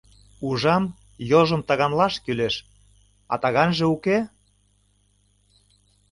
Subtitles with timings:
[0.47, 0.83] Ужам—
[1.29, 2.55] йолжым таганлаш кӱлеш,
[3.31, 4.17] а таганже уке.